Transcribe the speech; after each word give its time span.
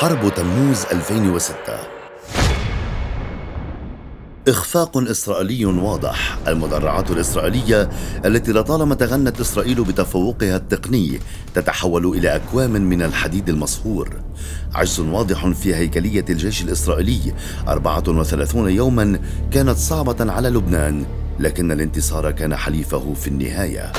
حرب 0.00 0.34
تموز 0.34 0.84
2006 0.92 1.54
إخفاق 4.48 4.96
إسرائيلي 4.96 5.64
واضح. 5.64 6.38
المدرعات 6.48 7.10
الإسرائيلية 7.10 7.90
التي 8.24 8.52
لطالما 8.52 8.94
تغنت 8.94 9.40
إسرائيل 9.40 9.84
بتفوقها 9.84 10.56
التقني 10.56 11.20
تتحول 11.54 12.06
إلى 12.06 12.36
أكوام 12.36 12.70
من 12.70 13.02
الحديد 13.02 13.48
المصهور. 13.48 14.16
عجز 14.74 15.00
واضح 15.00 15.48
في 15.48 15.74
هيكلية 15.74 16.24
الجيش 16.30 16.62
الإسرائيلي. 16.62 17.34
34 17.68 18.70
يوما 18.70 19.20
كانت 19.50 19.76
صعبة 19.76 20.32
على 20.32 20.48
لبنان 20.48 21.06
لكن 21.40 21.72
الانتصار 21.72 22.30
كان 22.30 22.56
حليفه 22.56 23.14
في 23.14 23.28
النهاية. 23.28 23.92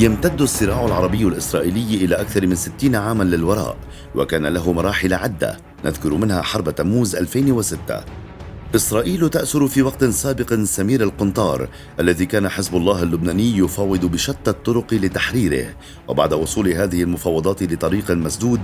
يمتد 0.00 0.40
الصراع 0.40 0.84
العربي 0.84 1.22
الإسرائيلي 1.22 2.04
إلى 2.04 2.14
أكثر 2.14 2.46
من 2.46 2.54
ستين 2.54 2.96
عاما 2.96 3.24
للوراء 3.24 3.76
وكان 4.14 4.46
له 4.46 4.72
مراحل 4.72 5.14
عدة 5.14 5.56
نذكر 5.84 6.14
منها 6.14 6.42
حرب 6.42 6.70
تموز 6.70 7.16
2006 7.16 8.04
إسرائيل 8.74 9.28
تأسر 9.28 9.68
في 9.68 9.82
وقت 9.82 10.04
سابق 10.04 10.54
سمير 10.54 11.02
القنطار 11.02 11.68
الذي 12.00 12.26
كان 12.26 12.48
حزب 12.48 12.76
الله 12.76 13.02
اللبناني 13.02 13.58
يفاوض 13.58 14.04
بشتى 14.04 14.50
الطرق 14.50 14.94
لتحريره. 14.94 15.66
وبعد 16.08 16.32
وصول 16.32 16.68
هذه 16.68 17.02
المفاوضات 17.02 17.62
لطريق 17.62 18.10
مسدود 18.10 18.60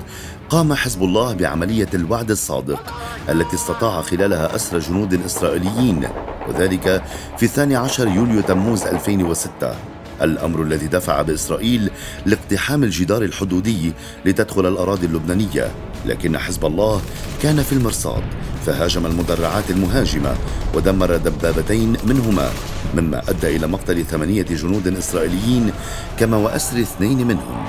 قام 0.48 0.74
حزب 0.74 1.02
الله 1.02 1.34
بعملية 1.34 1.88
الوعد 1.95 2.30
الصادق 2.30 2.95
التي 3.28 3.56
استطاع 3.56 4.02
خلالها 4.02 4.56
أسر 4.56 4.78
جنود 4.78 5.24
إسرائيليين. 5.24 6.09
وذلك 6.48 7.02
في 7.38 7.45
12 7.46 8.09
يوليو 8.09 8.40
تموز 8.40 8.82
2006 8.82 9.93
الأمر 10.23 10.62
الذي 10.62 10.86
دفع 10.86 11.23
بإسرائيل 11.23 11.91
لاقتحام 12.27 12.84
الجدار 12.84 13.23
الحدودي 13.23 13.92
لتدخل 14.24 14.66
الأراضي 14.66 15.07
اللبنانية. 15.07 15.70
لكن 16.07 16.38
حزب 16.38 16.66
الله 16.66 17.02
كان 17.43 17.62
في 17.62 17.73
المرصاد 17.73 18.23
فهاجم 18.66 19.07
المدرعات 19.07 19.70
المهاجمة 19.70 20.35
ودمر 20.74 21.16
دبابتين 21.16 21.96
منهما 22.07 22.51
مما 22.95 23.23
أدى 23.29 23.57
إلى 23.57 23.66
مقتل 23.66 24.04
ثمانية 24.04 24.42
جنود 24.42 24.88
إسرائيليين 24.88 25.73
كما 26.18 26.37
وأسر 26.37 26.80
اثنين 26.80 27.26
منهم. 27.26 27.66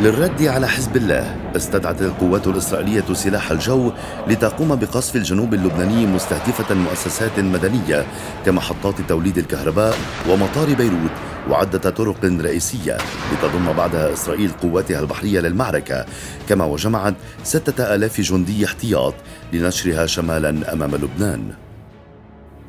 للرد 0.00 0.42
على 0.42 0.68
حزب 0.68 0.96
الله 0.96 1.36
استدعت 1.56 2.02
القوات 2.02 2.46
الإسرائيلية 2.46 3.04
سلاح 3.12 3.50
الجو 3.50 3.92
لتقوم 4.28 4.74
بقصف 4.74 5.16
الجنوب 5.16 5.54
اللبناني 5.54 6.06
مستهدفة 6.06 6.74
مؤسسات 6.74 7.38
مدنية 7.38 8.06
كمحطات 8.46 8.94
توليد 9.08 9.38
الكهرباء 9.38 9.96
ومطار 10.28 10.74
بيروت 10.74 11.10
وعدة 11.48 11.90
طرق 11.90 12.24
رئيسية 12.24 12.98
لتضم 13.32 13.72
بعدها 13.72 14.12
إسرائيل 14.12 14.50
قواتها 14.50 15.00
البحرية 15.00 15.40
للمعركة. 15.40 16.06
كما 16.48 16.64
وجمعت 16.64 17.14
ستة 17.44 17.94
آلاف 17.94 18.20
جندي 18.20 18.64
احتياط 18.64 19.14
لنشرها 19.52 20.06
شمالا 20.06 20.72
أمام 20.72 20.94
لبنان. 20.94 21.52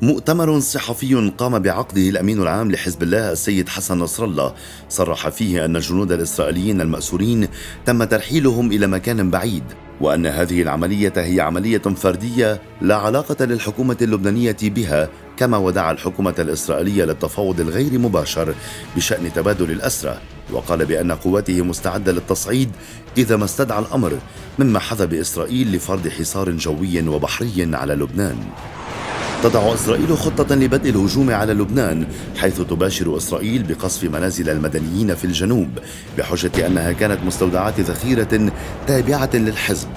مؤتمر 0.02 0.60
صحفي 0.60 1.32
قام 1.38 1.58
بعقده 1.58 2.08
الأمين 2.08 2.42
العام 2.42 2.70
لحزب 2.72 3.02
الله 3.02 3.32
السيد 3.32 3.68
حسن 3.68 3.98
نصر 3.98 4.24
الله. 4.24 4.54
صرح 4.88 5.28
فيه 5.28 5.64
أن 5.64 5.76
الجنود 5.76 6.12
الإسرائيليين 6.12 6.80
المأسورين 6.80 7.48
تم 7.86 8.04
ترحيلهم 8.04 8.72
إلى 8.72 8.86
مكان 8.86 9.30
بعيد. 9.30 9.64
وأن 10.00 10.26
هذه 10.26 10.62
العملية 10.62 11.12
هي 11.16 11.40
عملية 11.40 11.78
فردية 11.78 12.60
لا 12.80 12.96
علاقة 12.96 13.44
للحكومة 13.44 13.96
اللبنانية 14.02 14.56
بها 14.62 15.08
كما 15.36 15.56
ودع 15.56 15.90
الحكومة 15.90 16.34
الإسرائيلية 16.38 17.04
للتفاوض 17.04 17.60
الغير 17.60 17.98
مباشر 17.98 18.54
بشأن 18.96 19.32
تبادل 19.32 19.70
الأسرى. 19.70 20.18
وقال 20.52 20.86
بأن 20.86 21.12
قواته 21.12 21.62
مستعدة 21.62 22.12
للتصعيد 22.12 22.70
إذا 23.18 23.36
ما 23.36 23.44
استدعى 23.44 23.78
الأمر 23.78 24.18
مما 24.58 24.78
حظى 24.78 25.06
بإسرائيل 25.06 25.76
لفرض 25.76 26.08
حصار 26.08 26.50
جوي 26.50 27.08
وبحري 27.08 27.70
على 27.76 27.94
لبنان. 27.94 28.36
تضع 29.42 29.74
إسرائيل 29.74 30.18
خطة 30.18 30.54
لبدء 30.54 30.90
الهجوم 30.90 31.30
على 31.30 31.52
لبنان 31.52 32.06
حيث 32.36 32.60
تباشر 32.60 33.16
إسرائيل 33.16 33.62
بقصف 33.62 34.04
منازل 34.04 34.50
المدنيين 34.50 35.14
في 35.14 35.24
الجنوب 35.24 35.68
بحجة 36.18 36.66
أنها 36.66 36.92
كانت 36.92 37.18
مستودعات 37.24 37.80
ذخيرة 37.80 38.52
تابعة 38.86 39.30
للحزب. 39.34 39.88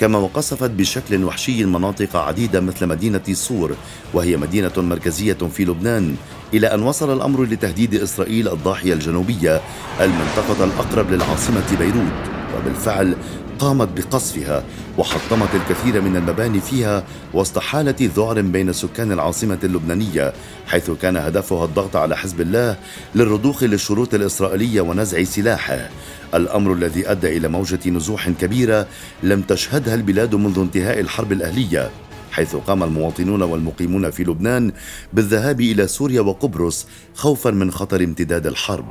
كما 0.00 0.18
وقصفت 0.18 0.70
بشكل 0.70 1.24
وحشي 1.24 1.64
مناطق 1.64 2.16
عديدة 2.16 2.60
مثل 2.60 2.86
مدينة 2.86 3.22
صور 3.32 3.74
وهي 4.14 4.36
مدينة 4.36 4.72
مركزية 4.76 5.38
في 5.52 5.64
لبنان 5.64 6.14
إلى 6.54 6.66
أن 6.74 6.82
وصل 6.82 7.16
الأمر 7.16 7.44
لتهديد 7.44 7.94
إسرائيل 7.94 8.48
الضاحية 8.48 8.92
الجنوبية 8.92 9.60
المنطقة 10.00 10.64
الأقرب 10.64 11.10
للعاصمة 11.10 11.76
بيروت. 11.78 12.35
وبالفعل 12.56 13.16
قامت 13.58 13.88
بقصفها 13.96 14.64
وحطمت 14.98 15.48
الكثير 15.54 16.00
من 16.00 16.16
المباني 16.16 16.60
فيها 16.60 17.04
وسط 17.34 17.58
حالة 17.58 17.94
ذعر 18.16 18.40
بين 18.40 18.72
سكان 18.72 19.12
العاصمة 19.12 19.58
اللبنانية 19.64 20.32
حيث 20.66 20.90
كان 20.90 21.16
هدفها 21.16 21.64
الضغط 21.64 21.96
على 21.96 22.16
حزب 22.16 22.40
الله 22.40 22.76
للرضوخ 23.14 23.62
للشروط 23.62 24.14
الإسرائيلية 24.14 24.80
ونزع 24.80 25.24
سلاحه. 25.24 25.88
الأمر 26.34 26.72
الذي 26.72 27.10
أدى 27.10 27.36
إلى 27.36 27.48
موجة 27.48 27.90
نزوح 27.90 28.28
كبيرة 28.28 28.86
لم 29.22 29.42
تشهدها 29.42 29.94
البلاد 29.94 30.34
منذ 30.34 30.58
انتهاء 30.58 31.00
الحرب 31.00 31.32
الأهلية 31.32 31.90
حيث 32.32 32.56
قام 32.56 32.82
المواطنون 32.82 33.42
والمقيمون 33.42 34.10
في 34.10 34.24
لبنان 34.24 34.72
بالذهاب 35.12 35.60
إلى 35.60 35.86
سوريا 35.86 36.20
وقبرص 36.20 36.86
خوفا 37.14 37.50
من 37.50 37.70
خطر 37.70 38.04
امتداد 38.04 38.46
الحرب. 38.46 38.84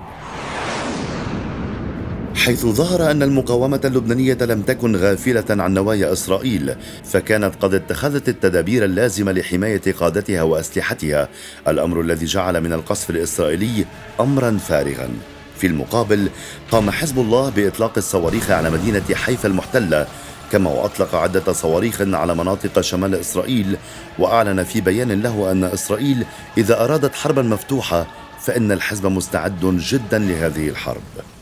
حيث 2.35 2.65
ظهر 2.65 3.11
أن 3.11 3.23
المقاومة 3.23 3.81
اللبنانية 3.85 4.37
لم 4.41 4.61
تكن 4.61 4.95
غافلة 4.95 5.45
عن 5.49 5.73
نوايا 5.73 6.13
إسرائيل 6.13 6.75
فكانت 7.03 7.55
قد 7.61 7.73
اتخذت 7.73 8.29
التدابير 8.29 8.85
اللازمة 8.85 9.31
لحماية 9.31 9.81
قادتها 9.99 10.41
وأسلحتها. 10.41 11.29
الأمر 11.67 12.01
الذي 12.01 12.25
جعل 12.25 12.61
من 12.61 12.73
القصف 12.73 13.09
الإسرائيلي 13.09 13.85
أمرا 14.19 14.57
فارغا. 14.57 15.09
في 15.57 15.67
المقابل 15.67 16.29
قام 16.71 16.91
حزب 16.91 17.19
الله 17.19 17.49
بإطلاق 17.49 17.93
الصواريخ 17.97 18.51
على 18.51 18.69
مدينة 18.69 19.15
حيفا 19.15 19.47
المحتلة 19.47 20.07
كما 20.51 20.69
وأطلق 20.69 21.15
عدة 21.15 21.53
صواريخ 21.53 22.01
على 22.01 22.35
مناطق 22.35 22.81
شمال 22.81 23.15
إسرائيل 23.15 23.77
وأعلن 24.19 24.63
في 24.63 24.81
بيان 24.81 25.21
له 25.21 25.51
أن 25.51 25.63
إسرائيل 25.63 26.25
إذا 26.57 26.83
أرادت 26.83 27.15
حربا 27.15 27.41
مفتوحة 27.41 28.07
فإن 28.41 28.71
الحزب 28.71 29.05
مستعد 29.05 29.65
جدا 29.65 30.19
لهذه 30.19 30.69
الحرب. 30.69 31.34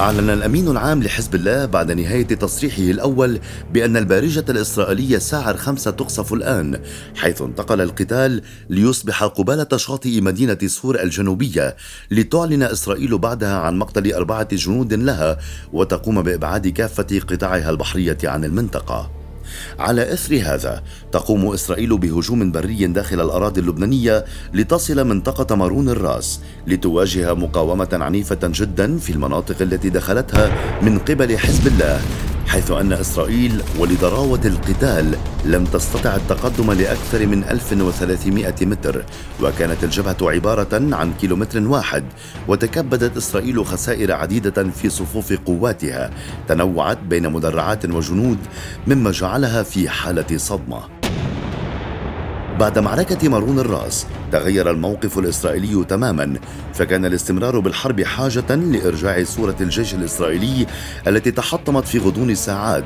أعلن 0.00 0.30
الأمين 0.30 0.68
العام 0.68 1.02
لحزب 1.02 1.34
الله 1.34 1.66
بعد 1.66 1.92
نهاية 1.92 2.26
تصريحه 2.26 2.82
الأول 2.82 3.40
بأن 3.72 3.96
البارجة 3.96 4.44
الإسرائيلية 4.48 5.18
ساعر 5.18 5.56
خمسة 5.56 5.90
تقصف 5.90 6.32
الآن 6.32 6.80
حيث 7.14 7.42
انتقل 7.42 7.80
القتال 7.80 8.42
ليصبح 8.70 9.24
قبالة 9.24 9.76
شاطئ 9.76 10.20
مدينة 10.20 10.58
سور 10.66 11.02
الجنوبية 11.02 11.76
لتعلن 12.10 12.62
إسرائيل 12.62 13.18
بعدها 13.18 13.56
عن 13.58 13.78
مقتل 13.78 14.12
أربعة 14.12 14.48
جنود 14.54 14.94
لها 14.94 15.38
وتقوم 15.72 16.22
بإبعاد 16.22 16.68
كافة 16.68 17.20
قطاعها 17.28 17.70
البحرية 17.70 18.18
عن 18.24 18.44
المنطقة. 18.44 19.25
على 19.78 20.12
إثر 20.12 20.34
هذا. 20.44 20.82
تقوم 21.12 21.52
إسرائيل 21.52 21.98
بهجوم 21.98 22.52
بري 22.52 22.86
داخل 22.86 23.20
الأراضي 23.20 23.60
اللبنانية 23.60 24.24
لتصل 24.54 25.04
منطقة 25.04 25.56
مارون 25.56 25.88
الرأس 25.88 26.40
لتواجه 26.66 27.34
مقاومة 27.34 27.88
عنيفة 27.92 28.38
جدا 28.42 28.98
في 28.98 29.10
المناطق 29.10 29.62
التي 29.62 29.90
دخلتها 29.90 30.52
من 30.82 30.98
قبل 30.98 31.38
حزب 31.38 31.66
الله. 31.66 32.00
حيث 32.46 32.70
أن 32.70 32.92
إسرائيل 32.92 33.62
ولضراوة 33.78 34.40
القتال 34.44 35.16
لم 35.44 35.64
تستطع 35.64 36.16
التقدم 36.16 36.72
لأكثر 36.72 37.26
من 37.26 37.44
1300 37.44 38.54
متر 38.62 39.04
وكانت 39.42 39.84
الجبهة 39.84 40.16
عبارة 40.22 40.94
عن 40.94 41.12
كيلومتر 41.20 41.68
واحد 41.68 42.04
وتكبدت 42.48 43.16
إسرائيل 43.16 43.66
خسائر 43.66 44.12
عديدة 44.12 44.70
في 44.70 44.88
صفوف 44.88 45.32
قواتها 45.32 46.10
تنوعت 46.48 46.98
بين 46.98 47.32
مدرعات 47.32 47.84
وجنود 47.84 48.38
مما 48.86 49.10
جعلها 49.10 49.62
في 49.62 49.88
حالة 49.88 50.36
صدمة. 50.36 50.95
بعد 52.60 52.78
معركة 52.78 53.28
مارون 53.28 53.58
الراس 53.58 54.06
تغير 54.32 54.70
الموقف 54.70 55.18
الإسرائيلي 55.18 55.84
تماما 55.84 56.34
فكان 56.74 57.04
الاستمرار 57.04 57.58
بالحرب 57.58 58.02
حاجة 58.02 58.54
لإرجاع 58.54 59.24
صورة 59.24 59.56
الجيش 59.60 59.94
الإسرائيلي 59.94 60.66
التي 61.06 61.30
تحطمت 61.30 61.88
في 61.88 61.98
غضون 61.98 62.34
ساعات. 62.34 62.84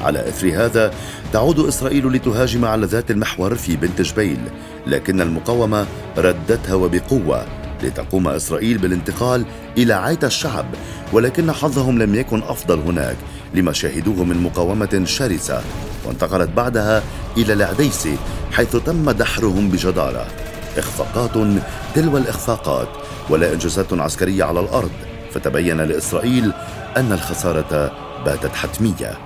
على 0.00 0.28
إثر 0.28 0.64
هذا 0.64 0.94
تعود 1.32 1.58
إسرائيل 1.58 2.12
لتهاجم 2.12 2.64
على 2.64 2.86
ذات 2.86 3.10
المحور 3.10 3.54
في 3.54 3.76
بنت 3.76 4.02
جبيل 4.02 4.38
لكن 4.86 5.20
المقاومة 5.20 5.86
ردتها 6.16 6.74
وبقوة 6.74 7.46
لتقوم 7.82 8.28
إسرائيل 8.28 8.78
بالانتقال 8.78 9.44
إلى 9.78 9.94
عيت 9.94 10.24
الشعب 10.24 10.66
ولكن 11.12 11.52
حظهم 11.52 11.98
لم 11.98 12.14
يكن 12.14 12.42
أفضل 12.42 12.78
هناك 12.78 13.16
لما 13.54 13.72
شاهدوه 13.72 14.24
من 14.24 14.42
مقاومة 14.42 15.02
شرسة. 15.04 15.62
وانتقلت 16.04 16.50
بعدها 16.50 17.02
إلى 17.36 17.52
العديسي 17.52 18.16
حيث 18.52 18.76
تم 18.76 19.10
دحرهم 19.10 19.68
بجدارة. 19.68 20.26
إخفاقات 20.78 21.30
تلو 21.94 22.16
الإخفاقات 22.16 22.88
ولا 23.30 23.52
إنجازات 23.52 23.92
عسكرية 23.92 24.44
على 24.44 24.60
الأرض. 24.60 24.90
فتبين 25.34 25.80
لإسرائيل 25.80 26.52
أن 26.96 27.12
الخسارة 27.12 27.92
باتت 28.24 28.54
حتمية. 28.54 29.18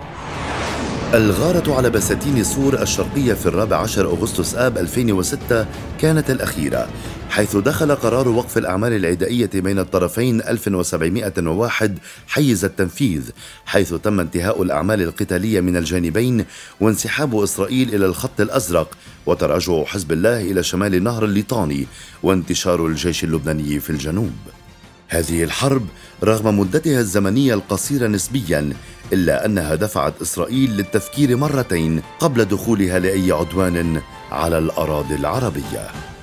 الغارة 1.14 1.74
على 1.74 1.90
بساتين 1.90 2.44
سور 2.44 2.82
الشرقية 2.82 3.34
في 3.34 3.46
الرابع 3.46 3.76
عشر 3.76 4.06
أغسطس 4.06 4.54
آب 4.54 4.78
2006 4.78 5.66
كانت 6.00 6.30
الأخيرة. 6.30 6.86
حيث 7.34 7.56
دخل 7.56 7.94
قرار 7.94 8.28
وقف 8.28 8.58
الأعمال 8.58 8.92
العدائية 8.92 9.50
بين 9.54 9.78
الطرفين 9.78 10.40
1701 10.40 11.98
حيز 12.26 12.64
التنفيذ 12.64 13.30
حيث 13.66 13.94
تم 13.94 14.20
انتهاء 14.20 14.62
الأعمال 14.62 15.02
القتالية 15.02 15.60
من 15.60 15.76
الجانبين 15.76 16.44
وانسحاب 16.80 17.42
إسرائيل 17.42 17.94
إلى 17.94 18.06
الخط 18.06 18.40
الأزرق 18.40 18.98
وتراجع 19.26 19.84
حزب 19.84 20.12
الله 20.12 20.40
إلى 20.40 20.62
شمال 20.62 20.94
النهر 20.94 21.24
الليطاني 21.24 21.86
وانتشار 22.22 22.86
الجيش 22.86 23.24
اللبناني 23.24 23.80
في 23.80 23.90
الجنوب. 23.90 24.36
هذه 25.08 25.44
الحرب 25.44 25.86
رغم 26.24 26.58
مدتها 26.58 27.00
الزمنية 27.00 27.54
القصيرة 27.54 28.06
نسبيا 28.06 28.72
إلا 29.12 29.46
أنها 29.46 29.74
دفعت 29.74 30.22
إسرائيل 30.22 30.76
للتفكير 30.76 31.36
مرتين 31.36 32.02
قبل 32.20 32.44
دخولها 32.44 32.98
لأي 32.98 33.32
عدوان 33.32 34.00
على 34.30 34.58
الأراضي 34.58 35.14
العربية. 35.14 36.13